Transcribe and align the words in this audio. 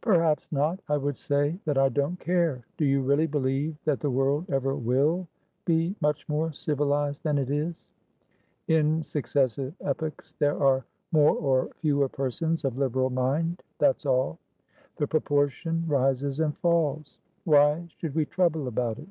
"Perhaps 0.00 0.50
not. 0.50 0.80
I 0.88 0.96
would 0.96 1.16
say 1.16 1.60
that 1.64 1.78
I 1.78 1.90
don't 1.90 2.18
care. 2.18 2.64
Do 2.76 2.84
you 2.84 3.02
really 3.02 3.28
believe 3.28 3.76
that 3.84 4.00
the 4.00 4.10
world 4.10 4.50
ever 4.50 4.74
will 4.74 5.28
be 5.64 5.94
much 6.00 6.28
more 6.28 6.52
civilised 6.52 7.22
than 7.22 7.38
it 7.38 7.50
is? 7.50 7.86
In 8.66 9.00
successive 9.04 9.74
epochs, 9.80 10.32
there 10.32 10.60
are 10.60 10.84
more 11.12 11.36
or 11.36 11.68
fewer 11.76 12.08
persons 12.08 12.64
of 12.64 12.76
liberal 12.76 13.10
mindthat's 13.12 14.04
all; 14.04 14.40
the 14.96 15.06
proportion 15.06 15.84
rises 15.86 16.40
and 16.40 16.58
falls. 16.58 17.18
Why 17.44 17.86
should 17.98 18.16
we 18.16 18.24
trouble 18.26 18.66
about 18.66 18.98
it? 18.98 19.06